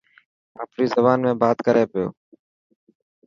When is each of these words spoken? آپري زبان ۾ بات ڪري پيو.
آپري 0.63 0.85
زبان 0.95 1.19
۾ 1.27 1.31
بات 1.41 1.57
ڪري 1.65 1.83
پيو. 1.91 2.07